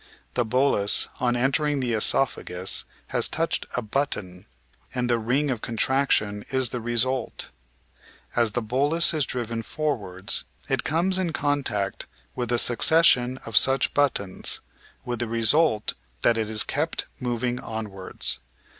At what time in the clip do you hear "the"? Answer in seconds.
0.33-0.43, 1.79-1.93, 5.07-5.19, 6.69-6.81, 8.53-8.63, 15.19-15.27